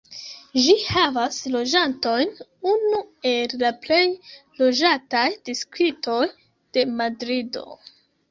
Ĝi 0.67 0.73
havas 0.83 1.35
loĝantojn, 1.55 2.31
unu 2.71 3.01
el 3.33 3.53
la 3.65 3.69
plej 3.85 4.01
loĝataj 4.63 5.27
distriktoj 5.51 6.19
de 6.79 6.87
Madrido. 7.03 7.65